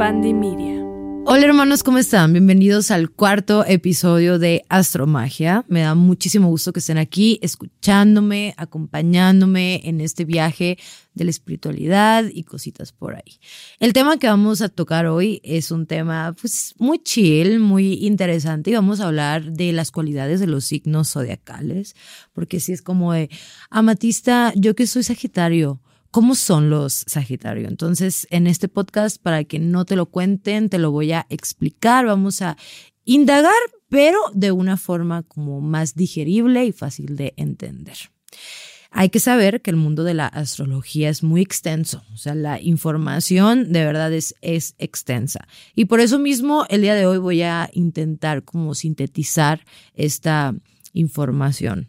[0.00, 0.82] Media.
[1.26, 2.32] Hola hermanos, ¿cómo están?
[2.32, 5.66] Bienvenidos al cuarto episodio de Astromagia.
[5.68, 10.78] Me da muchísimo gusto que estén aquí escuchándome, acompañándome en este viaje
[11.12, 13.40] de la espiritualidad y cositas por ahí.
[13.78, 18.70] El tema que vamos a tocar hoy es un tema pues muy chill, muy interesante
[18.70, 21.94] y vamos a hablar de las cualidades de los signos zodiacales,
[22.32, 23.28] porque si es como de
[23.68, 27.68] amatista, yo que soy Sagitario, ¿Cómo son los Sagitario?
[27.68, 32.04] Entonces, en este podcast, para que no te lo cuenten, te lo voy a explicar.
[32.04, 32.56] Vamos a
[33.04, 33.52] indagar,
[33.88, 37.96] pero de una forma como más digerible y fácil de entender.
[38.90, 42.60] Hay que saber que el mundo de la astrología es muy extenso, o sea, la
[42.60, 45.46] información de verdad es, extensa.
[45.76, 50.56] Y por eso mismo, el día de hoy voy a intentar como sintetizar esta
[50.92, 51.86] información.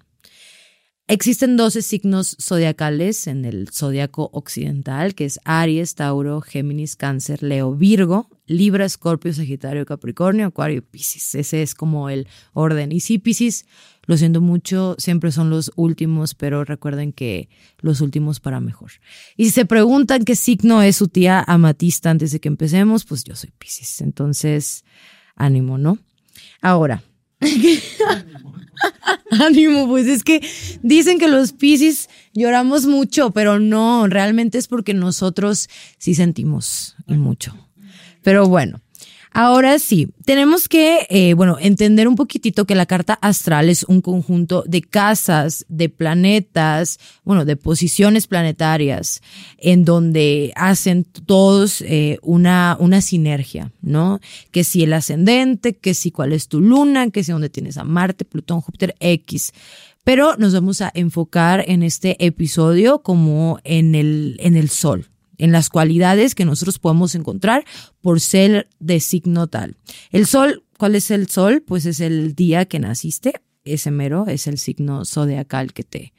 [1.12, 7.76] Existen 12 signos zodiacales en el zodiaco occidental, que es Aries, Tauro, Géminis, Cáncer, Leo,
[7.76, 11.36] Virgo, Libra, Escorpio, Sagitario, Capricornio, Acuario y Piscis.
[11.36, 12.94] Ese es como el orden.
[12.94, 13.66] Y sí, Piscis,
[14.06, 17.50] lo siento mucho, siempre son los últimos, pero recuerden que
[17.82, 18.92] los últimos para mejor.
[19.36, 23.26] Y si se preguntan qué signo es su tía amatista antes de que empecemos, pues
[23.26, 24.00] yo soy Piscis.
[24.00, 24.86] Entonces,
[25.36, 26.00] ánimo, ¿no?
[26.62, 27.04] Ahora.
[29.32, 30.42] Ánimo, pues es que
[30.82, 37.54] dicen que los Piscis lloramos mucho, pero no, realmente es porque nosotros sí sentimos mucho.
[38.24, 38.82] Pero bueno,
[39.34, 44.02] Ahora sí, tenemos que, eh, bueno, entender un poquitito que la carta astral es un
[44.02, 49.22] conjunto de casas, de planetas, bueno, de posiciones planetarias,
[49.58, 54.20] en donde hacen todos eh, una, una sinergia, ¿no?
[54.52, 57.86] Que si el ascendente, que si cuál es tu luna, que si dónde tienes a
[57.86, 59.54] Marte, Plutón, Júpiter, X.
[60.04, 65.11] Pero nos vamos a enfocar en este episodio como en el, en el Sol,
[65.42, 67.66] en las cualidades que nosotros podemos encontrar
[68.00, 69.76] por ser de signo tal.
[70.12, 71.64] El sol, ¿cuál es el sol?
[71.66, 76.14] Pues es el día que naciste, ese mero es el signo zodiacal que te,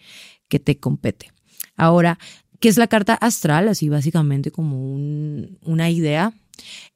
[0.49, 1.31] que te compete.
[1.77, 2.19] Ahora,
[2.59, 3.69] ¿qué es la carta astral?
[3.69, 6.35] Así básicamente como una idea,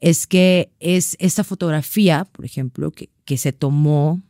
[0.01, 4.21] es que es esta fotografía, por ejemplo, que, que se tomó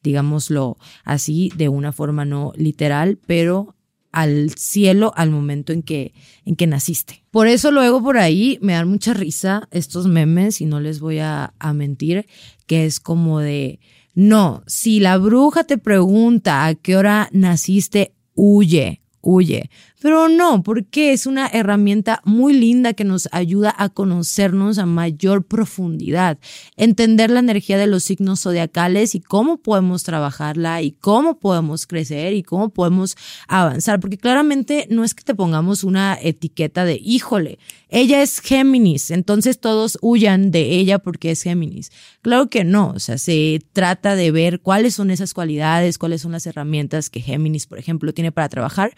[0.00, 3.74] digámoslo así, de una forma no literal, pero
[4.12, 6.12] al cielo al momento en que,
[6.44, 7.24] en que naciste.
[7.30, 11.18] Por eso luego por ahí me dan mucha risa estos memes y no les voy
[11.18, 12.26] a, a mentir,
[12.66, 13.80] que es como de,
[14.14, 19.70] no, si la bruja te pregunta a qué hora naciste, huye, huye.
[20.00, 25.44] Pero no, porque es una herramienta muy linda que nos ayuda a conocernos a mayor
[25.44, 26.38] profundidad,
[26.76, 32.34] entender la energía de los signos zodiacales y cómo podemos trabajarla y cómo podemos crecer
[32.34, 33.16] y cómo podemos
[33.48, 33.98] avanzar.
[33.98, 39.58] Porque claramente no es que te pongamos una etiqueta de, híjole, ella es Géminis, entonces
[39.58, 41.90] todos huyan de ella porque es Géminis.
[42.22, 46.32] Claro que no, o sea, se trata de ver cuáles son esas cualidades, cuáles son
[46.32, 48.94] las herramientas que Géminis, por ejemplo, tiene para trabajar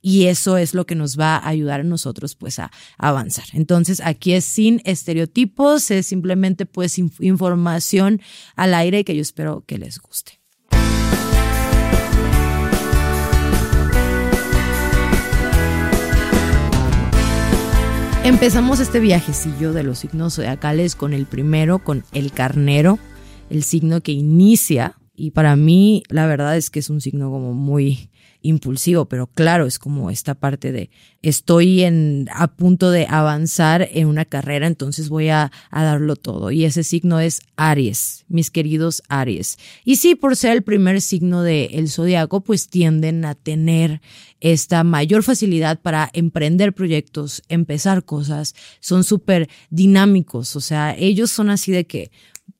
[0.00, 3.46] y eso es lo que nos va a ayudar a nosotros pues a, avanzar.
[3.52, 8.20] Entonces aquí es sin estereotipos, es simplemente pues información
[8.56, 10.38] al aire que yo espero que les guste.
[18.28, 22.98] Empezamos este viajecillo de los signos zodiacales con el primero, con el carnero,
[23.48, 24.96] el signo que inicia.
[25.14, 28.10] Y para mí, la verdad es que es un signo como muy,
[28.42, 30.90] impulsivo, pero claro, es como esta parte de
[31.22, 36.50] estoy en, a punto de avanzar en una carrera, entonces voy a, a darlo todo.
[36.50, 39.58] Y ese signo es Aries, mis queridos Aries.
[39.84, 44.00] Y sí, por ser el primer signo del el zodiaco, pues tienden a tener
[44.40, 51.50] esta mayor facilidad para emprender proyectos, empezar cosas, son súper dinámicos, o sea, ellos son
[51.50, 52.10] así de que,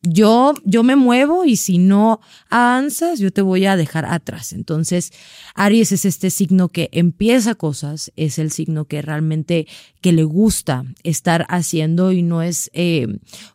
[0.03, 2.20] yo, yo me muevo y si no
[2.50, 4.53] avanzas, yo te voy a dejar atrás.
[4.53, 5.12] Entonces,
[5.54, 9.66] Aries es este signo que empieza cosas, es el signo que realmente
[10.00, 13.06] que le gusta estar haciendo y no es eh,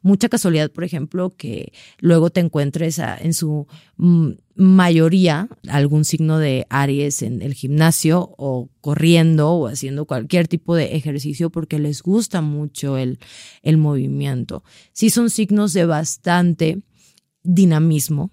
[0.01, 6.65] mucha casualidad, por ejemplo, que luego te encuentres en su mm, mayoría algún signo de
[6.69, 12.41] Aries en el gimnasio o corriendo o haciendo cualquier tipo de ejercicio porque les gusta
[12.41, 13.19] mucho el,
[13.62, 14.63] el movimiento.
[14.91, 16.81] Sí son signos de bastante
[17.44, 18.31] dinamismo,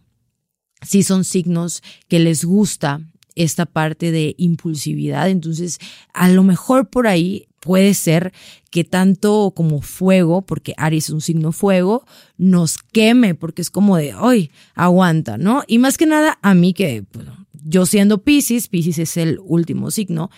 [0.82, 3.00] sí son signos que les gusta
[3.36, 5.30] esta parte de impulsividad.
[5.30, 5.78] Entonces,
[6.12, 8.32] a lo mejor por ahí puede ser
[8.70, 12.04] que tanto como fuego, porque Aries es un signo fuego,
[12.38, 15.62] nos queme, porque es como de, hoy aguanta, ¿no?
[15.66, 17.04] Y más que nada, a mí que,
[17.52, 20.30] yo siendo Pisces, Pisces es el último signo,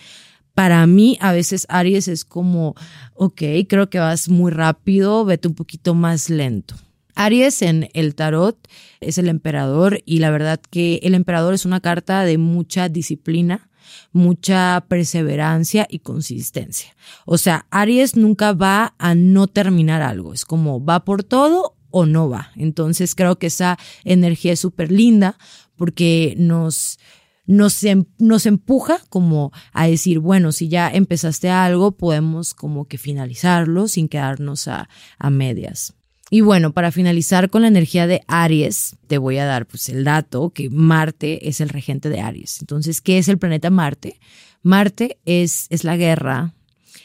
[0.53, 2.75] para mí a veces Aries es como,
[3.15, 6.75] ok, creo que vas muy rápido, vete un poquito más lento.
[7.15, 8.57] Aries en el tarot
[8.99, 13.69] es el emperador y la verdad que el emperador es una carta de mucha disciplina,
[14.11, 16.95] mucha perseverancia y consistencia.
[17.25, 22.05] O sea, Aries nunca va a no terminar algo, es como va por todo o
[22.05, 22.51] no va.
[22.55, 25.37] Entonces creo que esa energía es súper linda
[25.75, 26.99] porque nos,
[27.45, 32.97] nos, em, nos, empuja como a decir, bueno, si ya empezaste algo, podemos como que
[32.97, 34.89] finalizarlo sin quedarnos a,
[35.19, 35.93] a medias.
[36.33, 40.03] Y bueno, para finalizar con la energía de Aries, te voy a dar pues el
[40.03, 42.59] dato que Marte es el regente de Aries.
[42.59, 44.19] Entonces, ¿qué es el planeta Marte?
[44.63, 46.55] Marte es, es la guerra,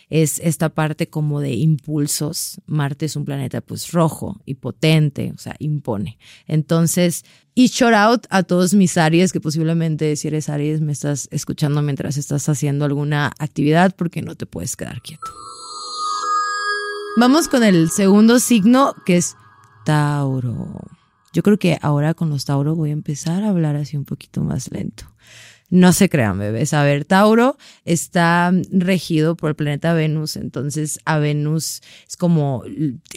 [0.08, 2.62] es esta parte como de impulsos.
[2.64, 6.16] Marte es un planeta pues rojo y potente, o sea, impone.
[6.46, 11.28] Entonces, y shout out a todos mis Aries, que posiblemente si eres Aries me estás
[11.30, 15.30] escuchando mientras estás haciendo alguna actividad porque no te puedes quedar quieto.
[17.16, 19.36] Vamos con el segundo signo que es
[19.84, 20.68] Tauro.
[21.32, 24.42] Yo creo que ahora con los Tauro voy a empezar a hablar así un poquito
[24.42, 25.04] más lento.
[25.70, 26.72] No se crean, bebés.
[26.72, 32.62] A ver, Tauro está regido por el planeta Venus, entonces a Venus es como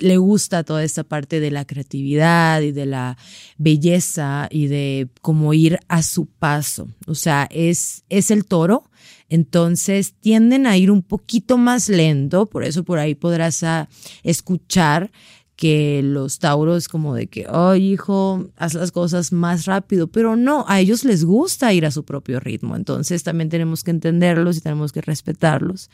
[0.01, 3.18] le gusta toda esta parte de la creatividad y de la
[3.57, 6.89] belleza y de como ir a su paso.
[7.07, 8.83] O sea, es, es el toro,
[9.30, 13.88] entonces tienden a ir un poquito más lento, por eso por ahí podrás ah,
[14.24, 15.09] escuchar
[15.61, 20.65] que los tauros como de que, ay hijo, haz las cosas más rápido, pero no,
[20.67, 24.61] a ellos les gusta ir a su propio ritmo, entonces también tenemos que entenderlos y
[24.61, 25.91] tenemos que respetarlos.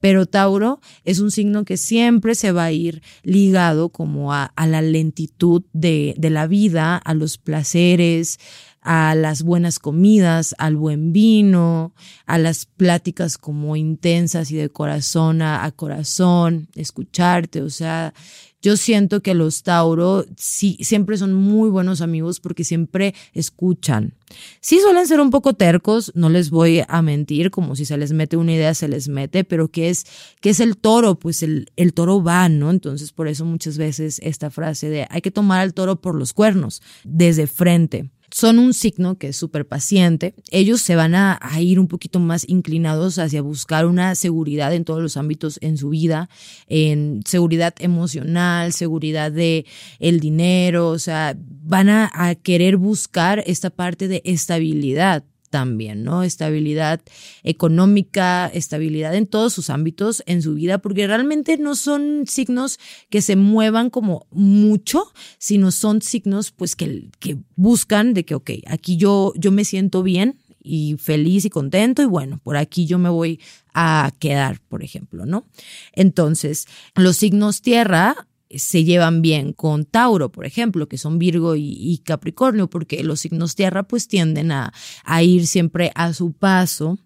[0.00, 4.66] Pero Tauro es un signo que siempre se va a ir ligado como a, a
[4.66, 8.40] la lentitud de, de la vida, a los placeres,
[8.80, 11.92] a las buenas comidas, al buen vino,
[12.24, 18.14] a las pláticas como intensas y de corazón a, a corazón, escucharte, o sea,
[18.62, 24.14] yo siento que los Tauro sí, siempre son muy buenos amigos porque siempre escuchan.
[24.60, 28.12] Sí suelen ser un poco tercos, no les voy a mentir, como si se les
[28.12, 30.06] mete una idea, se les mete, pero ¿qué es,
[30.40, 31.16] qué es el toro?
[31.16, 32.70] Pues el, el toro va, ¿no?
[32.70, 36.32] Entonces por eso muchas veces esta frase de hay que tomar al toro por los
[36.32, 40.34] cuernos, desde frente son un signo que es súper paciente.
[40.50, 45.02] Ellos se van a, ir un poquito más inclinados hacia buscar una seguridad en todos
[45.02, 46.30] los ámbitos en su vida,
[46.66, 49.66] en seguridad emocional, seguridad de
[50.00, 56.22] el dinero, o sea, van a querer buscar esta parte de estabilidad también, ¿no?
[56.22, 57.02] Estabilidad
[57.44, 63.20] económica, estabilidad en todos sus ámbitos en su vida, porque realmente no son signos que
[63.20, 68.96] se muevan como mucho, sino son signos pues que, que buscan de que, ok, aquí
[68.96, 73.10] yo, yo me siento bien y feliz y contento y bueno, por aquí yo me
[73.10, 73.38] voy
[73.74, 75.44] a quedar, por ejemplo, ¿no?
[75.92, 78.26] Entonces, los signos tierra
[78.56, 83.54] se llevan bien con Tauro, por ejemplo, que son Virgo y, Capricornio, porque los signos
[83.54, 84.72] tierra pues tienden a,
[85.04, 86.98] a ir siempre a su paso.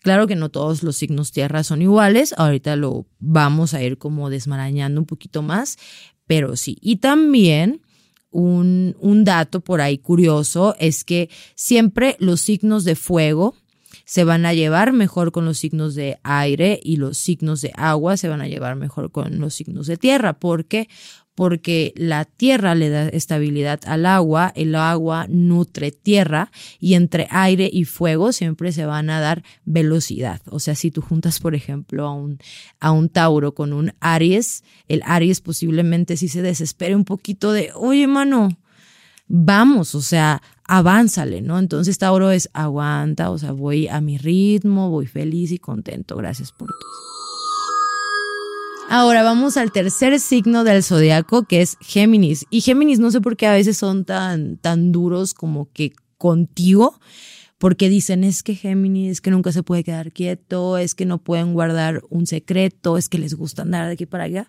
[0.00, 4.30] Claro que no todos los signos tierra son iguales, ahorita lo vamos a ir como
[4.30, 5.78] desmarañando un poquito más,
[6.26, 6.76] pero sí.
[6.80, 7.82] Y también
[8.30, 13.54] un, un dato por ahí curioso es que siempre los signos de fuego,
[14.10, 18.16] se van a llevar mejor con los signos de aire y los signos de agua
[18.16, 20.32] se van a llevar mejor con los signos de tierra.
[20.32, 20.88] ¿Por qué?
[21.36, 27.70] Porque la tierra le da estabilidad al agua, el agua nutre tierra y entre aire
[27.72, 30.40] y fuego siempre se van a dar velocidad.
[30.46, 32.40] O sea, si tú juntas, por ejemplo, a un,
[32.80, 37.70] a un Tauro con un Aries, el Aries posiblemente sí se desespere un poquito de,
[37.76, 38.58] oye, mano,
[39.32, 41.58] vamos, o sea, avánzale, ¿no?
[41.58, 46.16] Entonces Tauro es aguanta, o sea, voy a mi ritmo, voy feliz y contento.
[46.16, 46.90] Gracias por todo.
[48.88, 52.44] Ahora vamos al tercer signo del zodiaco, que es Géminis.
[52.50, 56.98] Y Géminis no sé por qué a veces son tan, tan duros como que contigo,
[57.58, 61.18] porque dicen es que Géminis, es que nunca se puede quedar quieto, es que no
[61.18, 64.48] pueden guardar un secreto, es que les gusta andar de aquí para allá.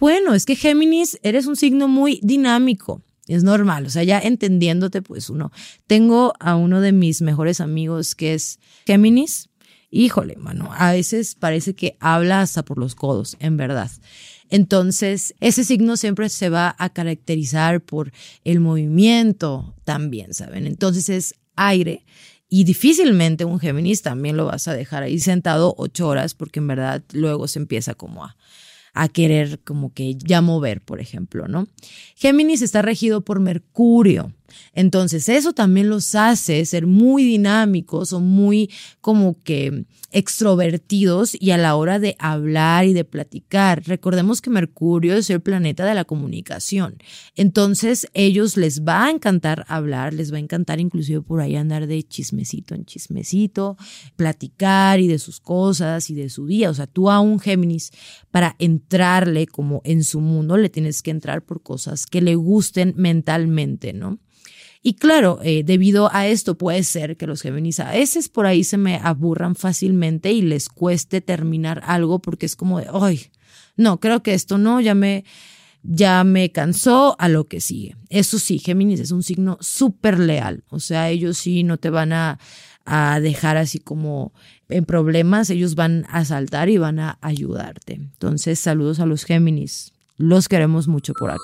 [0.00, 3.04] Bueno, es que Géminis eres un signo muy dinámico.
[3.28, 5.52] Es normal, o sea, ya entendiéndote, pues uno.
[5.86, 9.50] Tengo a uno de mis mejores amigos que es Géminis.
[9.90, 13.90] Híjole, mano, a veces parece que habla hasta por los codos, en verdad.
[14.50, 18.12] Entonces, ese signo siempre se va a caracterizar por
[18.44, 20.66] el movimiento también, ¿saben?
[20.66, 22.04] Entonces es aire
[22.48, 26.68] y difícilmente un Géminis también lo vas a dejar ahí sentado ocho horas porque en
[26.68, 28.36] verdad luego se empieza como a,
[28.94, 31.68] a querer como que ya mover, por ejemplo, ¿no?
[32.16, 34.32] Géminis está regido por Mercurio.
[34.72, 41.58] Entonces, eso también los hace ser muy dinámicos o muy como que extrovertidos y a
[41.58, 43.82] la hora de hablar y de platicar.
[43.86, 46.96] Recordemos que Mercurio es el planeta de la comunicación.
[47.36, 51.86] Entonces, ellos les va a encantar hablar, les va a encantar inclusive por ahí andar
[51.86, 53.76] de chismecito en chismecito,
[54.16, 56.70] platicar y de sus cosas y de su día.
[56.70, 57.90] O sea, tú a un Géminis,
[58.30, 62.94] para entrarle como en su mundo, le tienes que entrar por cosas que le gusten
[62.96, 64.18] mentalmente, ¿no?
[64.82, 68.64] Y claro, eh, debido a esto puede ser que los Géminis a veces por ahí
[68.64, 73.26] se me aburran fácilmente y les cueste terminar algo porque es como de, ay,
[73.76, 75.24] no, creo que esto no, ya me,
[75.82, 77.96] ya me cansó a lo que sigue.
[78.08, 82.12] Eso sí, Géminis es un signo súper leal, o sea, ellos sí no te van
[82.12, 82.38] a,
[82.84, 84.32] a dejar así como
[84.68, 87.94] en problemas, ellos van a saltar y van a ayudarte.
[87.94, 91.42] Entonces, saludos a los Géminis, los queremos mucho por acá.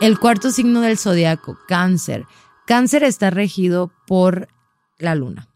[0.00, 2.24] El cuarto signo del zodiaco, cáncer.
[2.66, 4.48] Cáncer está regido por
[4.98, 5.48] la luna.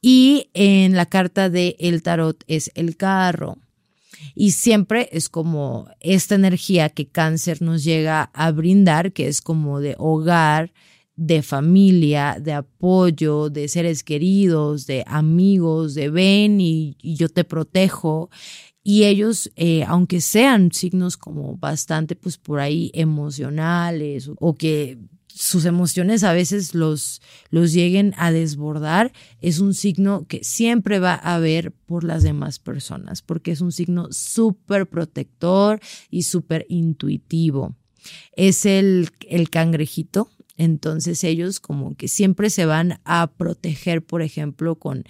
[0.00, 3.58] Y en la carta de el tarot es el carro.
[4.34, 9.80] Y siempre es como esta energía que cáncer nos llega a brindar, que es como
[9.80, 10.72] de hogar,
[11.14, 17.44] de familia, de apoyo, de seres queridos, de amigos, de ven y, y yo te
[17.44, 18.30] protejo.
[18.88, 25.64] Y ellos, eh, aunque sean signos como bastante, pues por ahí emocionales o, que sus
[25.64, 31.34] emociones a veces los, los lleguen a desbordar, es un signo que siempre va a
[31.34, 37.74] haber por las demás personas, porque es un signo súper protector y súper intuitivo.
[38.36, 44.76] Es el, el cangrejito, entonces ellos como que siempre se van a proteger, por ejemplo,
[44.76, 45.02] con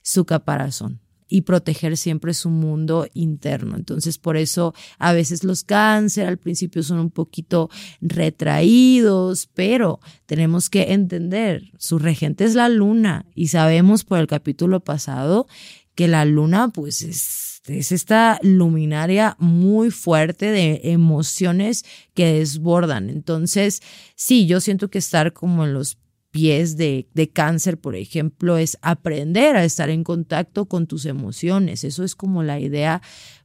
[0.00, 3.76] su caparazón y proteger siempre su mundo interno.
[3.76, 7.70] Entonces, por eso a veces los cáncer al principio son un poquito
[8.00, 14.80] retraídos, pero tenemos que entender, su regente es la luna y sabemos por el capítulo
[14.80, 15.46] pasado
[15.94, 23.10] que la luna pues es, es esta luminaria muy fuerte de emociones que desbordan.
[23.10, 23.82] Entonces,
[24.14, 25.98] sí, yo siento que estar como en los
[26.30, 31.84] pies de, de, cáncer, por ejemplo, es aprender a estar en contacto con tus emociones.
[31.84, 33.02] Eso es como la idea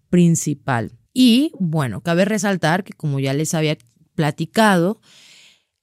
[0.09, 0.91] principal.
[1.13, 3.77] Y bueno, cabe resaltar que como ya les había
[4.15, 4.99] platicado,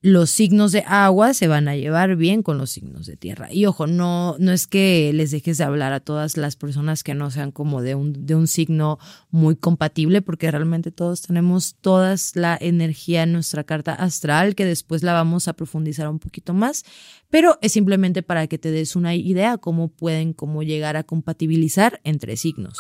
[0.03, 3.53] los signos de agua se van a llevar bien con los signos de tierra.
[3.53, 7.13] Y ojo, no, no es que les dejes de hablar a todas las personas que
[7.13, 8.99] no sean como de un, de un signo
[9.31, 15.03] muy compatible, porque realmente todos tenemos toda la energía en nuestra carta astral, que después
[15.03, 16.85] la vamos a profundizar un poquito más,
[17.29, 22.01] pero es simplemente para que te des una idea cómo pueden, cómo llegar a compatibilizar
[22.05, 22.79] entre signos.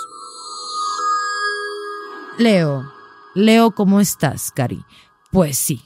[2.38, 2.90] Leo,
[3.34, 4.82] Leo, ¿cómo estás, Cari?
[5.30, 5.82] Pues sí,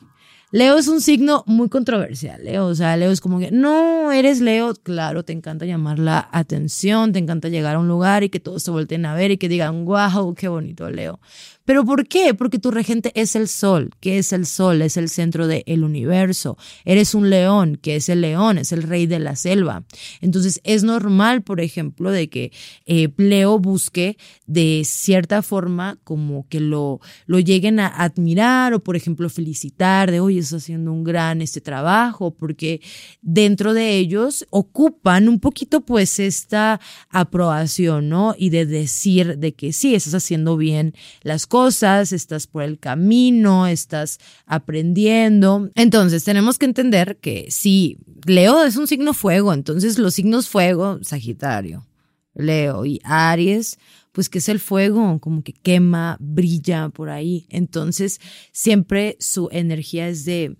[0.55, 2.67] Leo es un signo muy controversial, Leo.
[2.67, 4.73] O sea, Leo es como que, no, eres Leo.
[4.73, 8.63] Claro, te encanta llamar la atención, te encanta llegar a un lugar y que todos
[8.63, 11.19] te volteen a ver y que digan, wow, qué bonito Leo.
[11.65, 12.35] ¿Pero por qué?
[12.35, 13.91] Porque tu regente es el sol.
[14.01, 14.83] ¿Qué es el sol?
[14.83, 16.59] Es el centro del universo.
[16.85, 19.85] Eres un león, que es el león, es el rey de la selva.
[20.21, 22.53] Entonces es normal, por ejemplo, de que
[22.85, 28.95] eh, Leo busque de cierta forma como que lo, lo lleguen a admirar o, por
[28.95, 32.83] ejemplo, felicitar de, oye, estás haciendo un gran este trabajo, porque
[33.23, 36.79] dentro de ellos ocupan un poquito pues esta
[37.09, 38.35] aprobación, ¿no?
[38.37, 40.93] Y de decir de que sí, estás haciendo bien
[41.23, 45.71] las cosas cosas, estás por el camino, estás aprendiendo.
[45.77, 50.99] Entonces tenemos que entender que si Leo es un signo fuego, entonces los signos fuego,
[51.03, 51.87] Sagitario,
[52.35, 53.79] Leo y Aries,
[54.11, 57.47] pues que es el fuego, como que quema, brilla por ahí.
[57.51, 58.21] Entonces
[58.51, 60.57] siempre su energía es de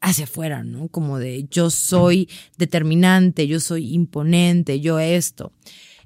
[0.00, 0.88] hacia afuera, ¿no?
[0.88, 5.52] Como de yo soy determinante, yo soy imponente, yo esto.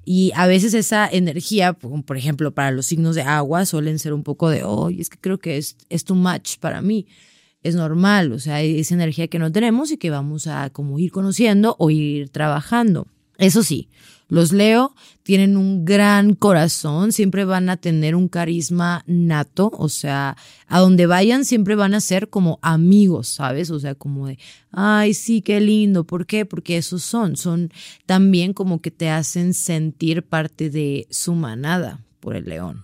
[0.05, 4.21] Y a veces esa energía, por ejemplo, para los signos de agua, suelen ser un
[4.23, 7.07] poco de, oh, es que creo que es, es too much para mí.
[7.63, 11.11] Es normal, o sea, es energía que no tenemos y que vamos a como ir
[11.11, 13.07] conociendo o ir trabajando.
[13.39, 13.89] Eso sí,
[14.27, 20.37] los Leo tienen un gran corazón, siempre van a tener un carisma nato, o sea,
[20.67, 23.71] a donde vayan siempre van a ser como amigos, ¿sabes?
[23.71, 24.37] O sea, como de,
[24.71, 26.03] ay, sí, qué lindo.
[26.03, 26.45] ¿Por qué?
[26.45, 27.71] Porque esos son, son
[28.05, 32.83] también como que te hacen sentir parte de su manada por el león.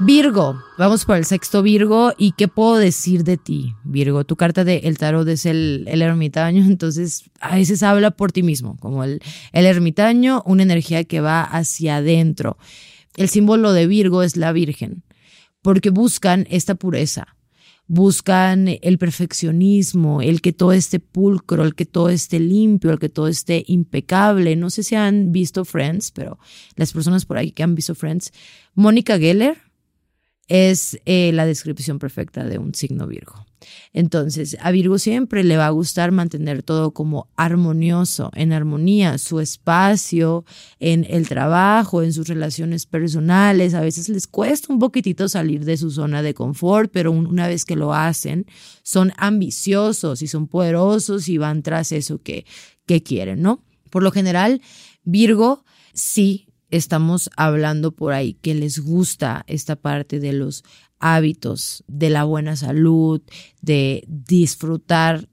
[0.00, 2.12] Virgo, vamos por el sexto Virgo.
[2.18, 4.24] ¿Y qué puedo decir de ti, Virgo?
[4.24, 8.42] Tu carta de el tarot es el, el ermitaño, entonces a veces habla por ti
[8.42, 9.22] mismo, como el,
[9.52, 12.58] el ermitaño, una energía que va hacia adentro.
[13.16, 15.04] El símbolo de Virgo es la Virgen,
[15.62, 17.36] porque buscan esta pureza,
[17.86, 23.08] buscan el perfeccionismo, el que todo esté pulcro, el que todo esté limpio, el que
[23.08, 24.56] todo esté impecable.
[24.56, 26.40] No sé si han visto Friends, pero
[26.74, 28.32] las personas por ahí que han visto Friends,
[28.74, 29.63] Mónica Geller
[30.48, 33.46] es eh, la descripción perfecta de un signo Virgo.
[33.92, 39.40] Entonces, a Virgo siempre le va a gustar mantener todo como armonioso, en armonía, su
[39.40, 40.44] espacio,
[40.80, 43.74] en el trabajo, en sus relaciones personales.
[43.74, 47.64] A veces les cuesta un poquitito salir de su zona de confort, pero una vez
[47.64, 48.46] que lo hacen,
[48.82, 52.44] son ambiciosos y son poderosos y van tras eso que,
[52.86, 53.62] que quieren, ¿no?
[53.90, 54.60] Por lo general,
[55.04, 60.64] Virgo sí estamos hablando por ahí que les gusta esta parte de los
[60.98, 63.22] hábitos, de la buena salud,
[63.60, 65.28] de disfrutar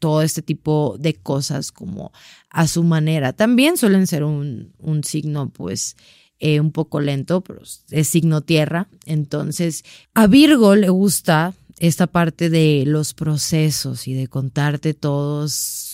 [0.00, 2.12] todo este tipo de cosas como
[2.48, 3.32] a su manera.
[3.32, 5.96] También suelen ser un, un signo pues
[6.38, 8.88] eh, un poco lento, pero es signo tierra.
[9.04, 9.84] Entonces
[10.14, 15.85] a Virgo le gusta esta parte de los procesos y de contarte todos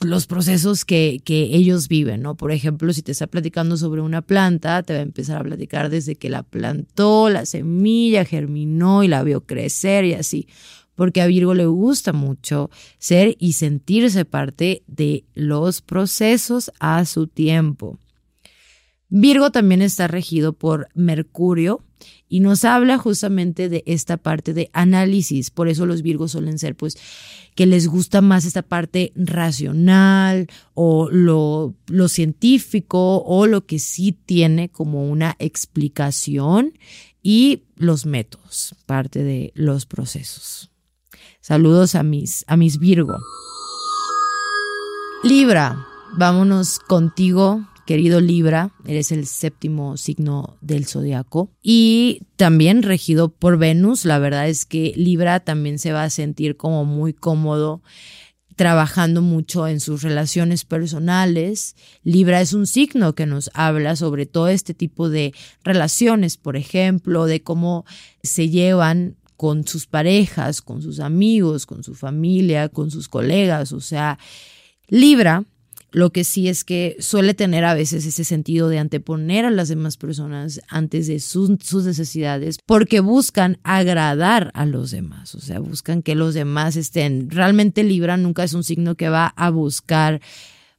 [0.00, 2.36] los procesos que, que, ellos viven, ¿no?
[2.36, 5.90] Por ejemplo, si te está platicando sobre una planta, te va a empezar a platicar
[5.90, 10.46] desde que la plantó, la semilla germinó y la vio crecer y así,
[10.94, 17.26] porque a Virgo le gusta mucho ser y sentirse parte de los procesos a su
[17.26, 17.98] tiempo.
[19.08, 21.82] Virgo también está regido por Mercurio
[22.28, 25.50] y nos habla justamente de esta parte de análisis.
[25.50, 26.98] Por eso los Virgos suelen ser, pues,
[27.54, 34.12] que les gusta más esta parte racional o lo, lo científico o lo que sí
[34.12, 36.78] tiene como una explicación
[37.22, 40.70] y los métodos, parte de los procesos.
[41.40, 43.16] Saludos a mis, a mis Virgo.
[45.24, 45.86] Libra,
[46.16, 54.04] vámonos contigo Querido Libra, eres el séptimo signo del zodiaco y también regido por Venus.
[54.04, 57.80] La verdad es que Libra también se va a sentir como muy cómodo
[58.56, 61.76] trabajando mucho en sus relaciones personales.
[62.02, 65.32] Libra es un signo que nos habla sobre todo este tipo de
[65.64, 67.86] relaciones, por ejemplo, de cómo
[68.22, 73.72] se llevan con sus parejas, con sus amigos, con su familia, con sus colegas.
[73.72, 74.18] O sea,
[74.88, 75.46] Libra
[75.90, 79.68] lo que sí es que suele tener a veces ese sentido de anteponer a las
[79.68, 81.48] demás personas antes de sus,
[81.84, 87.30] necesidades porque buscan agradar a los demás, o sea, buscan que los demás estén.
[87.30, 90.20] Realmente Libra nunca es un signo que va a buscar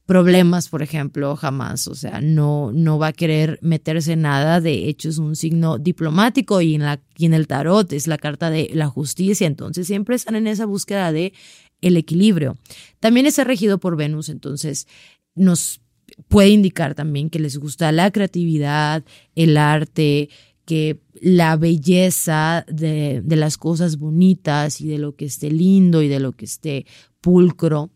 [0.06, 4.90] problemas, por ejemplo, jamás, o sea, no, no va a querer meterse en nada, de
[4.90, 8.50] hecho es un signo diplomático y en, la, y en el tarot es la carta
[8.50, 11.34] de la justicia, entonces siempre están en esa búsqueda de
[11.82, 12.58] el equilibrio.
[13.00, 14.88] También está regido por Venus, entonces
[15.36, 15.82] nos
[16.28, 19.04] puede indicar también que les gusta la creatividad,
[19.36, 20.30] el arte,
[20.66, 26.08] que la belleza de, de, las cosas bonitas y de lo que esté lindo y
[26.08, 26.86] de lo que esté
[27.22, 27.90] pulcro.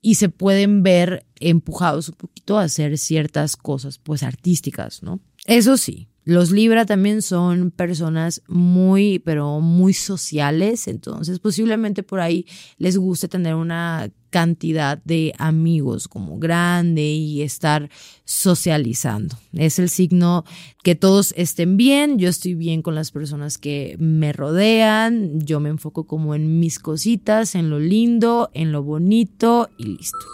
[0.00, 5.20] Y se pueden ver empujados un poquito a hacer ciertas cosas, pues artísticas, ¿no?
[5.46, 12.46] Eso sí, los Libra también son personas muy, pero muy sociales, entonces posiblemente por ahí
[12.78, 17.90] les guste tener una cantidad de amigos como grande y estar
[18.24, 19.38] socializando.
[19.52, 20.44] Es el signo
[20.82, 25.68] que todos estén bien, yo estoy bien con las personas que me rodean, yo me
[25.68, 30.26] enfoco como en mis cositas, en lo lindo, en lo bonito y listo.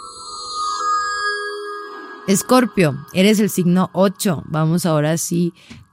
[2.28, 4.44] Escorpio, eres el signo 8.
[4.46, 5.52] Vamos ahora sí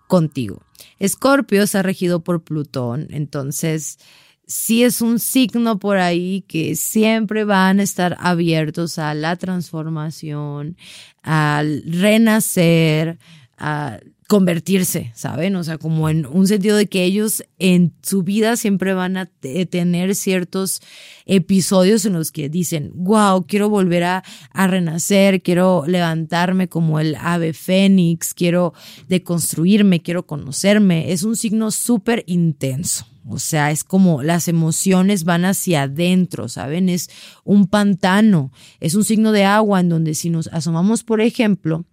[0.09, 0.63] contigo.
[0.97, 3.99] Escorpio está regido por Plutón, entonces
[4.47, 10.75] sí es un signo por ahí que siempre van a estar abiertos a la transformación,
[11.21, 13.19] al renacer,
[13.57, 15.55] a convertirse, ¿saben?
[15.55, 19.25] O sea, como en un sentido de que ellos en su vida siempre van a
[19.25, 20.83] tener ciertos
[21.25, 27.15] episodios en los que dicen, wow, quiero volver a, a renacer, quiero levantarme como el
[27.15, 28.75] ave fénix, quiero
[29.07, 31.11] deconstruirme, quiero conocerme.
[31.11, 33.07] Es un signo súper intenso.
[33.27, 36.87] O sea, es como las emociones van hacia adentro, ¿saben?
[36.89, 37.09] Es
[37.43, 41.83] un pantano, es un signo de agua en donde si nos asomamos, por ejemplo,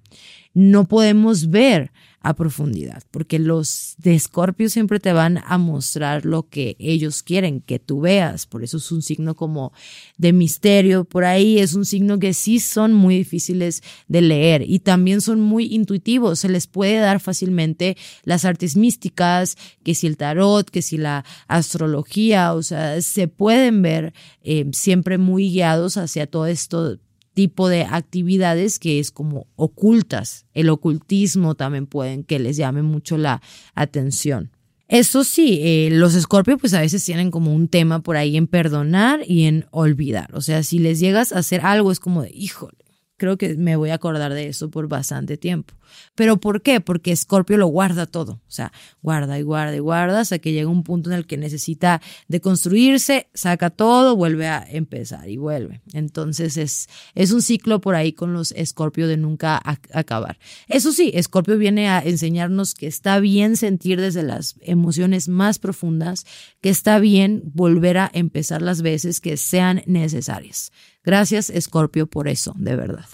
[0.52, 6.48] no podemos ver a profundidad, porque los de Escorpio siempre te van a mostrar lo
[6.48, 9.72] que ellos quieren que tú veas, por eso es un signo como
[10.16, 14.80] de misterio, por ahí es un signo que sí son muy difíciles de leer y
[14.80, 20.16] también son muy intuitivos, se les puede dar fácilmente las artes místicas, que si el
[20.16, 26.26] tarot, que si la astrología, o sea, se pueden ver eh, siempre muy guiados hacia
[26.26, 26.98] todo esto
[27.36, 30.46] tipo de actividades que es como ocultas.
[30.54, 33.42] El ocultismo también pueden que les llame mucho la
[33.74, 34.50] atención.
[34.88, 38.46] Eso sí, eh, los escorpios pues a veces tienen como un tema por ahí en
[38.46, 40.34] perdonar y en olvidar.
[40.34, 42.78] O sea, si les llegas a hacer algo es como de, híjole,
[43.18, 45.74] creo que me voy a acordar de eso por bastante tiempo.
[46.14, 46.80] ¿Pero por qué?
[46.80, 48.72] Porque Scorpio lo guarda todo, o sea,
[49.02, 53.28] guarda y guarda y guarda hasta que llega un punto en el que necesita deconstruirse,
[53.34, 55.80] saca todo, vuelve a empezar y vuelve.
[55.92, 59.60] Entonces es, es un ciclo por ahí con los Scorpio de nunca
[59.92, 60.38] acabar.
[60.68, 66.26] Eso sí, Scorpio viene a enseñarnos que está bien sentir desde las emociones más profundas,
[66.60, 70.72] que está bien volver a empezar las veces que sean necesarias.
[71.04, 73.06] Gracias, Scorpio, por eso, de verdad.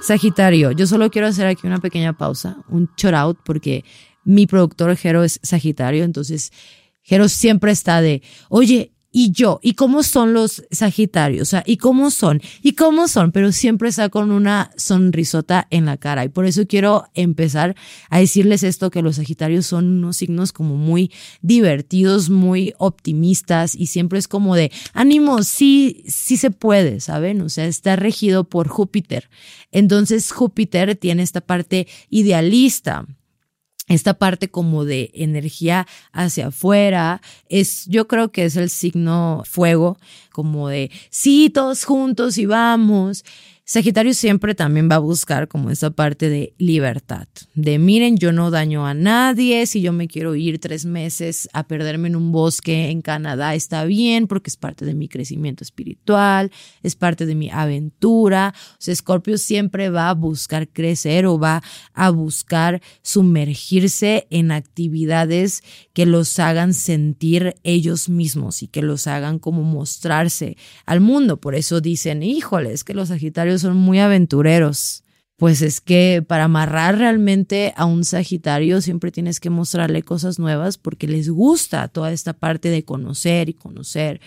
[0.00, 3.84] Sagitario, yo solo quiero hacer aquí una pequeña pausa, un short out, porque
[4.24, 6.52] mi productor Jero es Sagitario, entonces
[7.02, 11.78] Jero siempre está de, oye, y yo, y cómo son los Sagitarios, o sea, y
[11.78, 16.24] cómo son, y cómo son, pero siempre está con una sonrisota en la cara.
[16.24, 17.74] Y por eso quiero empezar
[18.08, 21.10] a decirles esto, que los Sagitarios son unos signos como muy
[21.42, 27.40] divertidos, muy optimistas, y siempre es como de, ánimo, sí, sí se puede, ¿saben?
[27.40, 29.28] O sea, está regido por Júpiter.
[29.72, 33.06] Entonces Júpiter tiene esta parte idealista
[33.90, 39.98] esta parte como de energía hacia afuera, es, yo creo que es el signo fuego,
[40.32, 43.24] como de, sí, todos juntos y vamos.
[43.72, 48.50] Sagitario siempre también va a buscar como esa parte de libertad, de miren, yo no
[48.50, 52.90] daño a nadie, si yo me quiero ir tres meses a perderme en un bosque
[52.90, 56.50] en Canadá está bien porque es parte de mi crecimiento espiritual,
[56.82, 58.54] es parte de mi aventura.
[58.72, 61.62] O sea, Scorpio siempre va a buscar crecer o va
[61.94, 69.38] a buscar sumergirse en actividades que los hagan sentir ellos mismos y que los hagan
[69.38, 70.56] como mostrarse
[70.86, 71.40] al mundo.
[71.40, 75.04] Por eso dicen, híjole, es que los Sagitarios son muy aventureros.
[75.36, 80.76] Pues es que para amarrar realmente a un Sagitario siempre tienes que mostrarle cosas nuevas
[80.76, 84.20] porque les gusta toda esta parte de conocer y conocer.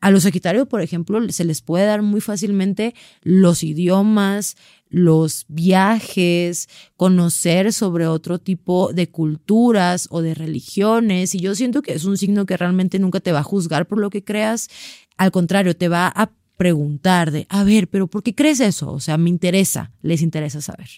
[0.00, 4.56] A los Sagitarios, por ejemplo, se les puede dar muy fácilmente los idiomas,
[4.88, 11.34] los viajes, conocer sobre otro tipo de culturas o de religiones.
[11.34, 13.98] Y yo siento que es un signo que realmente nunca te va a juzgar por
[13.98, 14.68] lo que creas.
[15.16, 18.92] Al contrario, te va a preguntar de, a ver, pero ¿por qué crees eso?
[18.92, 20.88] O sea, me interesa, les interesa saber.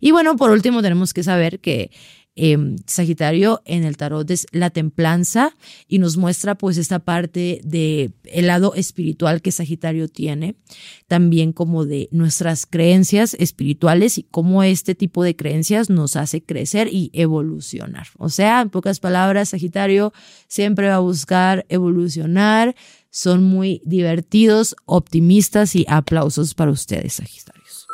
[0.00, 1.90] Y bueno, por último tenemos que saber que
[2.34, 5.54] em, Sagitario en el tarot es la templanza
[5.86, 10.54] y nos muestra pues esta parte de el lado espiritual que Sagitario tiene,
[11.08, 16.88] también como de nuestras creencias espirituales y cómo este tipo de creencias nos hace crecer
[16.90, 18.06] y evolucionar.
[18.16, 20.14] O sea, en pocas palabras, Sagitario
[20.48, 22.74] siempre va a buscar evolucionar,
[23.12, 27.86] son muy divertidos, optimistas y aplausos para ustedes, Sagitarios.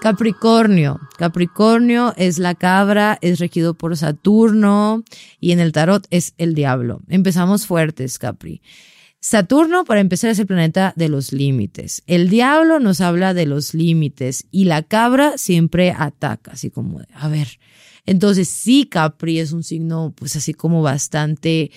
[0.00, 0.98] Capricornio.
[1.18, 5.04] Capricornio es la cabra, es regido por Saturno
[5.40, 7.02] y en el tarot es el diablo.
[7.08, 8.62] Empezamos fuertes, Capri.
[9.20, 12.02] Saturno, para empezar, es el planeta de los límites.
[12.06, 17.28] El diablo nos habla de los límites y la cabra siempre ataca, así como, a
[17.28, 17.58] ver.
[18.06, 21.72] Entonces, sí, Capri es un signo, pues así como bastante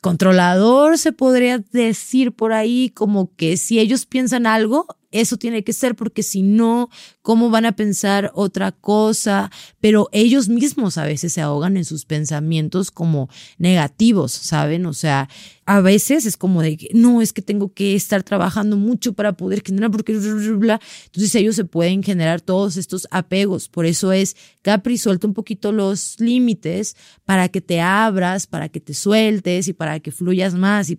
[0.00, 5.72] controlador, se podría decir por ahí, como que si ellos piensan algo, eso tiene que
[5.72, 6.90] ser porque si no,
[7.22, 9.50] ¿cómo van a pensar otra cosa?
[9.80, 14.86] Pero ellos mismos a veces se ahogan en sus pensamientos como negativos, ¿saben?
[14.86, 15.28] O sea,
[15.66, 19.34] a veces es como de que no, es que tengo que estar trabajando mucho para
[19.34, 23.68] poder generar, porque entonces ellos se pueden generar todos estos apegos.
[23.68, 28.80] Por eso es Capri, suelta un poquito los límites para que te abras, para que
[28.80, 30.90] te sueltes y para que fluyas más.
[30.90, 30.98] Y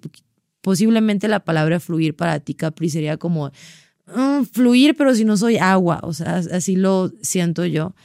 [0.61, 3.51] posiblemente la palabra fluir para ti, Capri, sería como
[4.07, 7.95] Mm, fluir, pero si no soy agua, o sea, así lo siento yo.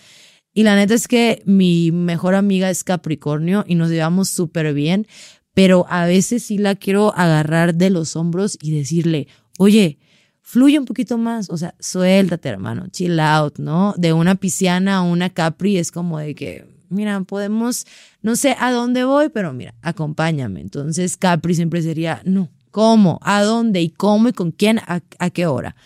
[0.53, 5.07] Y la neta es que mi mejor amiga es Capricornio y nos llevamos súper bien,
[5.55, 9.99] pero a veces sí la quiero agarrar de los hombros y decirle, oye,
[10.41, 13.95] fluye un poquito más, o sea, suéltate, hermano, chill out, ¿no?
[13.97, 17.87] De una pisciana a una Capri es como de que, mira, podemos,
[18.23, 20.61] no sé a dónde voy, pero mira, acompáñame.
[20.61, 25.47] Entonces Capri siempre sería, no, cómo, a dónde y cómo y con quién, a, qué
[25.47, 25.77] hora.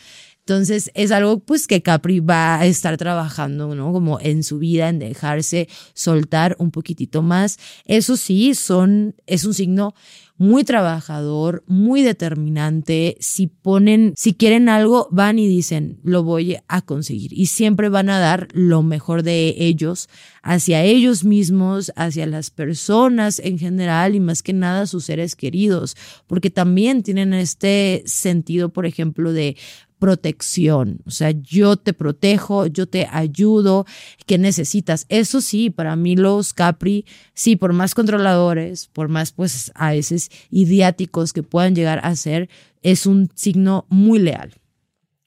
[0.40, 3.92] Entonces es algo pues que Capri va a estar trabajando, ¿no?
[3.92, 7.58] Como en su vida, en dejarse soltar un poquitito más.
[7.86, 9.94] Eso sí, son, es un signo
[10.36, 13.16] muy trabajador, muy determinante.
[13.20, 17.32] Si ponen, si quieren algo, van y dicen, lo voy a conseguir.
[17.32, 20.08] Y siempre van a dar lo mejor de ellos
[20.42, 25.96] hacia ellos mismos, hacia las personas en general y más que nada sus seres queridos,
[26.26, 29.56] porque también tienen este sentido, por ejemplo, de
[30.04, 33.86] protección, o sea, yo te protejo, yo te ayudo,
[34.26, 35.06] ¿qué necesitas?
[35.08, 40.30] Eso sí, para mí los Capri, sí, por más controladores, por más pues a veces
[40.50, 42.50] idiáticos que puedan llegar a ser,
[42.82, 44.52] es un signo muy leal,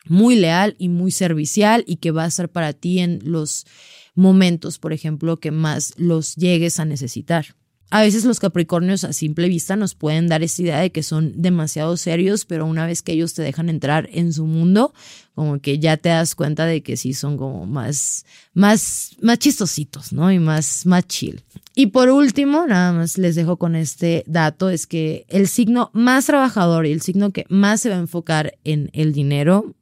[0.06, 3.66] muy leal y muy servicial y que va a estar para ti en los
[4.14, 7.56] momentos, por ejemplo, que más los llegues a necesitar.
[7.90, 11.32] A veces los Capricornios a simple vista nos pueden dar esta idea de que son
[11.42, 14.94] demasiado serios, pero una vez que ellos te dejan entrar en su mundo,
[15.36, 20.12] como que ya te das cuenta de que sí son como más, más, más chistositos,
[20.12, 20.32] ¿no?
[20.34, 21.44] Y más, más chill.
[21.76, 26.26] Y por último, nada más les dejo con este dato, es que el signo más
[26.26, 29.76] trabajador y el signo que más se va a enfocar en el dinero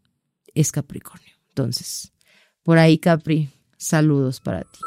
[0.54, 1.34] es Capricornio.
[1.50, 2.12] Entonces,
[2.62, 4.80] por ahí Capri, saludos para ti.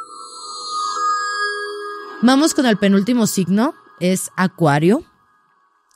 [2.21, 5.05] Vamos con el penúltimo signo, es Acuario.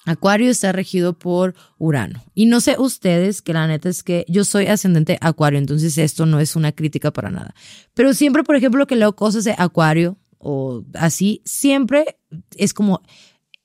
[0.06, 2.22] Acuario está regido por Urano.
[2.32, 6.24] Y no sé ustedes, que la neta es que yo soy ascendente Acuario, entonces esto
[6.24, 7.56] no es una crítica para nada.
[7.94, 12.18] Pero siempre, por ejemplo, que leo cosas de Acuario o así, siempre
[12.56, 13.02] es como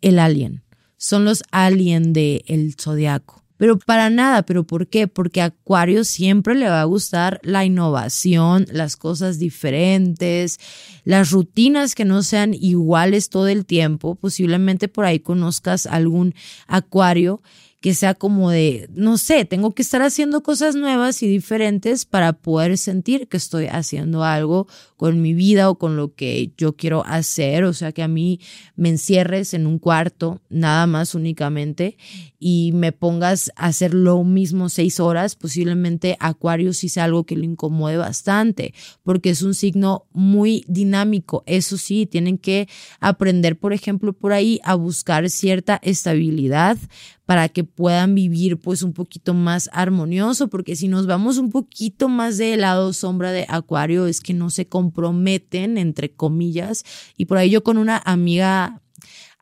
[0.02, 0.64] el alien.
[0.98, 3.44] Son los alien del el zodiaco.
[3.58, 5.08] Pero para nada, ¿pero por qué?
[5.08, 10.60] Porque a Acuario siempre le va a gustar la innovación, las cosas diferentes,
[11.04, 14.16] las rutinas que no sean iguales todo el tiempo.
[14.16, 16.36] Posiblemente por ahí conozcas algún
[16.68, 17.42] Acuario
[17.82, 22.34] que sea como de, no sé, tengo que estar haciendo cosas nuevas y diferentes para
[22.34, 27.06] poder sentir que estoy haciendo algo con mi vida o con lo que yo quiero
[27.06, 27.66] hacer.
[27.66, 28.40] O sea, que a mí
[28.76, 31.98] me encierres en un cuarto, nada más únicamente,
[32.40, 37.36] y me pongas a hacer lo mismo seis horas, posiblemente Acuario sí sea algo que
[37.36, 38.74] lo incomode bastante,
[39.04, 41.44] porque es un signo muy dinámico.
[41.48, 42.68] Eso sí, tienen que
[43.00, 46.78] aprender, por ejemplo, por ahí a buscar cierta estabilidad
[47.26, 52.08] para que puedan vivir pues un poquito más armonioso, porque si nos vamos un poquito
[52.08, 56.86] más de lado sombra de Acuario es que no se comprometen, entre comillas,
[57.18, 58.82] y por ahí yo con una amiga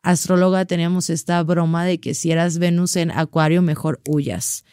[0.02, 4.64] astróloga teníamos esta broma de que si eras Venus en Acuario mejor huyas.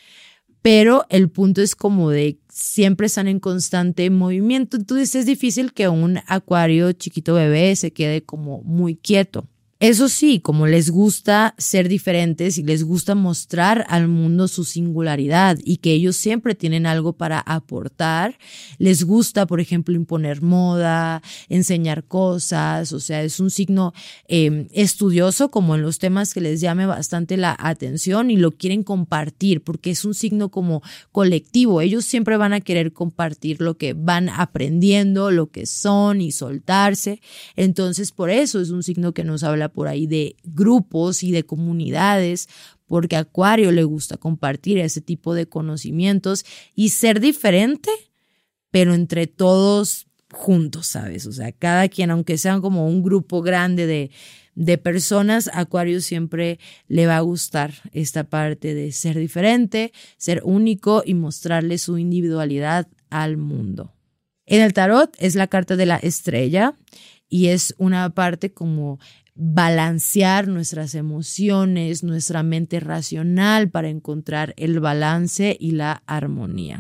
[0.62, 5.90] Pero el punto es como de siempre están en constante movimiento, entonces es difícil que
[5.90, 9.50] un acuario chiquito bebé se quede como muy quieto.
[9.84, 15.60] Eso sí, como les gusta ser diferentes y les gusta mostrar al mundo su singularidad
[15.62, 18.38] y que ellos siempre tienen algo para aportar,
[18.78, 23.94] les gusta, por ejemplo, imponer moda, enseñar cosas, o sea, es un signo
[24.30, 28.84] em, estudioso como en los temas que les llame bastante la atención y lo quieren
[28.84, 31.82] compartir porque es un signo como colectivo.
[31.82, 37.20] Ellos siempre van a querer compartir lo que van aprendiendo, lo que son y soltarse.
[37.58, 41.44] Entonces, por eso es un signo que nos habla por ahí de grupos y de
[41.44, 42.48] comunidades,
[42.86, 47.90] porque a Acuario le gusta compartir ese tipo de conocimientos y ser diferente,
[48.72, 51.26] pero entre todos juntos, ¿sabes?
[51.26, 54.12] O sea, cada quien, aunque sean como un grupo grande de,
[54.56, 61.04] de personas, Acuario siempre le va a gustar esta parte de ser diferente, ser único
[61.06, 63.94] y mostrarle su individualidad al mundo.
[64.46, 66.76] En el tarot es la carta de la estrella
[67.30, 69.00] y es una parte como
[69.36, 76.80] balancear nuestras emociones, nuestra mente racional para encontrar el balance y la armonía.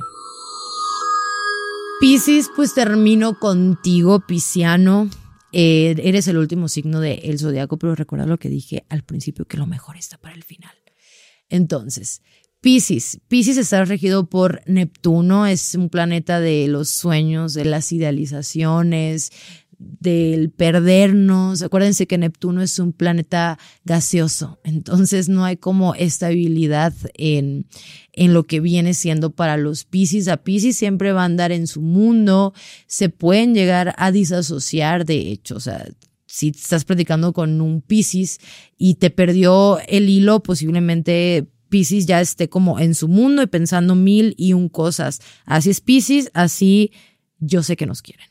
[2.00, 5.10] Piscis, pues termino contigo, Pisciano.
[5.52, 9.46] Eh, eres el último signo del el zodiaco, pero recuerda lo que dije al principio,
[9.46, 10.76] que lo mejor está para el final.
[11.50, 12.22] Entonces,
[12.64, 13.20] Piscis.
[13.28, 19.32] Piscis está regido por Neptuno, es un planeta de los sueños, de las idealizaciones,
[20.00, 21.62] del perdernos.
[21.62, 27.68] Acuérdense que Neptuno es un planeta gaseoso, entonces no hay como estabilidad en,
[28.14, 30.28] en lo que viene siendo para los Pisces.
[30.28, 32.54] A Pisces siempre va a andar en su mundo,
[32.88, 35.86] se pueden llegar a disasociar, de hecho, o sea,
[36.26, 38.40] si estás practicando con un Pisces
[38.78, 43.96] y te perdió el hilo, posiblemente Pisces ya esté como en su mundo y pensando
[43.96, 45.22] mil y un cosas.
[45.46, 46.92] Así es Pisces, así
[47.40, 48.28] yo sé que nos quieren.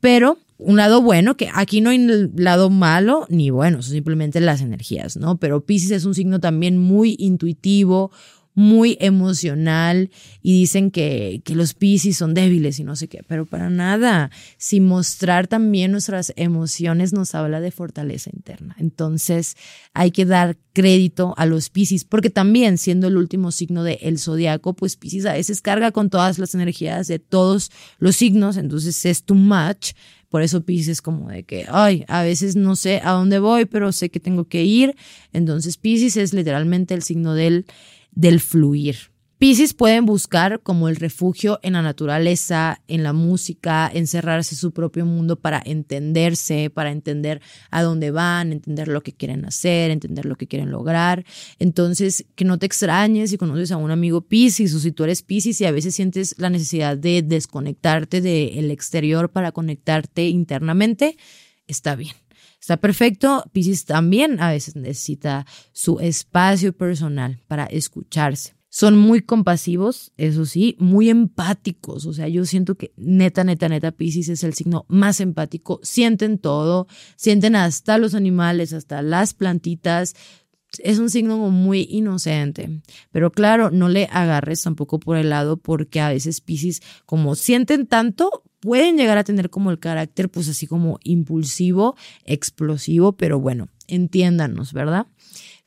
[0.00, 4.60] Pero un lado bueno, que aquí no hay lado malo ni bueno, son simplemente las
[4.60, 5.36] energías, ¿no?
[5.36, 8.10] Pero Pisces es un signo también muy intuitivo,
[8.54, 10.10] muy emocional
[10.42, 14.30] y dicen que, que los Pisces son débiles y no sé qué, pero para nada.
[14.58, 18.76] Si mostrar también nuestras emociones nos habla de fortaleza interna.
[18.78, 19.56] Entonces
[19.94, 24.18] hay que dar crédito a los Pisces, porque también siendo el último signo del el
[24.18, 29.04] zodiaco, pues Pisces a veces carga con todas las energías de todos los signos, entonces
[29.04, 29.92] es too much
[30.32, 33.92] por eso Pisces como de que, ay, a veces no sé a dónde voy, pero
[33.92, 34.96] sé que tengo que ir.
[35.34, 37.66] Entonces Pisces es literalmente el signo del,
[38.12, 39.11] del fluir.
[39.42, 44.70] Pisces pueden buscar como el refugio en la naturaleza, en la música, encerrarse en su
[44.70, 50.26] propio mundo para entenderse, para entender a dónde van, entender lo que quieren hacer, entender
[50.26, 51.24] lo que quieren lograr.
[51.58, 55.24] Entonces, que no te extrañes si conoces a un amigo Pisces o si tú eres
[55.24, 61.16] Pisces y a veces sientes la necesidad de desconectarte del exterior para conectarte internamente,
[61.66, 62.14] está bien.
[62.60, 63.42] Está perfecto.
[63.50, 68.61] Pisces también a veces necesita su espacio personal para escucharse.
[68.74, 72.06] Son muy compasivos, eso sí, muy empáticos.
[72.06, 75.78] O sea, yo siento que neta, neta, neta, Pisces es el signo más empático.
[75.82, 80.14] Sienten todo, sienten hasta los animales, hasta las plantitas.
[80.78, 82.80] Es un signo muy inocente.
[83.10, 87.86] Pero claro, no le agarres tampoco por el lado porque a veces Pisces, como sienten
[87.86, 93.68] tanto, pueden llegar a tener como el carácter, pues así como impulsivo, explosivo, pero bueno,
[93.86, 95.08] entiéndanos, ¿verdad?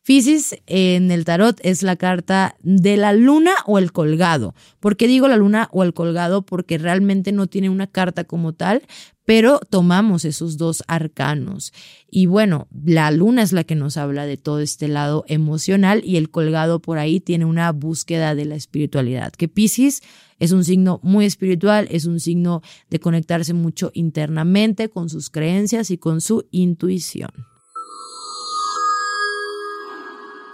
[0.05, 4.53] Piscis en el tarot es la carta de la luna o el colgado.
[4.79, 6.43] ¿Por qué digo la luna o el colgado?
[6.43, 8.83] Porque realmente no tiene una carta como tal,
[9.25, 11.73] pero tomamos esos dos arcanos.
[12.07, 16.17] Y bueno, la luna es la que nos habla de todo este lado emocional y
[16.17, 19.33] el colgado por ahí tiene una búsqueda de la espiritualidad.
[19.33, 20.03] Que Piscis
[20.37, 25.89] es un signo muy espiritual, es un signo de conectarse mucho internamente con sus creencias
[25.89, 27.54] y con su intuición.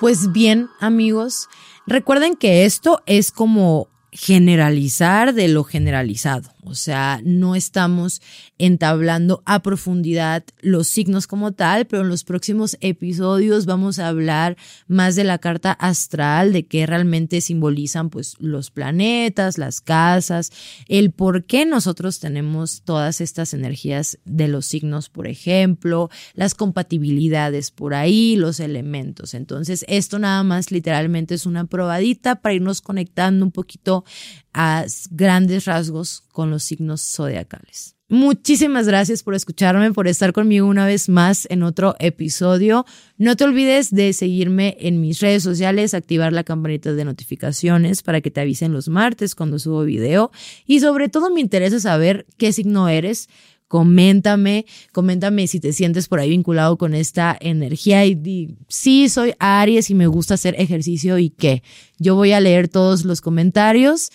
[0.02, 1.48] Pues bien, amigos,
[1.86, 6.51] recuerden que esto es como generalizar de lo generalizado.
[6.64, 8.22] O sea, no estamos
[8.58, 14.58] entablando a profundidad los signos como tal, pero en los próximos episodios vamos a hablar
[14.88, 20.52] más de la carta astral, de qué realmente simbolizan pues los planetas, las casas,
[20.88, 27.72] el por qué nosotros tenemos todas estas energías de los signos, por ejemplo, las compatibilidades
[27.72, 29.34] por ahí, los elementos.
[29.34, 34.06] Entonces, esto nada más literalmente es una probadita para irnos conectando un poquito
[34.54, 37.96] a grandes rasgos con los signos zodiacales.
[38.12, 42.86] Muchísimas gracias por escucharme, por estar conmigo una vez más en otro episodio.
[43.18, 48.20] No te olvides de seguirme en mis redes sociales, activar la campanita de notificaciones para
[48.20, 50.30] que te avisen los martes cuando subo video.
[50.68, 53.30] Y sobre todo me interesa saber qué signo eres.
[53.70, 59.90] Coméntame, coméntame si te sientes por ahí vinculado con esta energía y sí, soy Aries
[59.90, 61.64] y me gusta hacer ejercicio y qué.
[61.98, 64.12] Yo voy a leer todos los comentarios.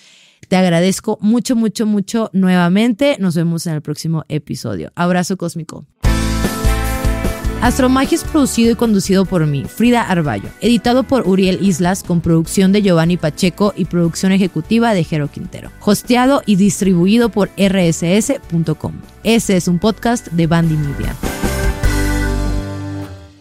[0.48, 3.16] Te agradezco mucho, mucho, mucho nuevamente.
[3.18, 4.92] Nos vemos en el próximo episodio.
[4.94, 5.87] Abrazo cósmico.
[7.62, 12.70] Astromagia es producido y conducido por mí, Frida Arballo, editado por Uriel Islas con producción
[12.70, 18.92] de Giovanni Pacheco y producción ejecutiva de Jero Quintero, hosteado y distribuido por rss.com.
[19.24, 21.16] Este es un podcast de Bandy Media.